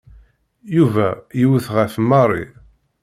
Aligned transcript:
Yuba 0.75 1.07
yewwet 1.39 1.67
ɣef 1.77 1.93
Mary. 2.09 2.45